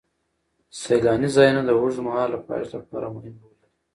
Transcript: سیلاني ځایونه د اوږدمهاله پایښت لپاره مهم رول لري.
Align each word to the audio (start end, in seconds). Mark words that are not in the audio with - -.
سیلاني 0.81 1.29
ځایونه 1.35 1.61
د 1.65 1.69
اوږدمهاله 1.79 2.37
پایښت 2.47 2.71
لپاره 2.79 3.07
مهم 3.15 3.35
رول 3.41 3.55
لري. 3.61 3.69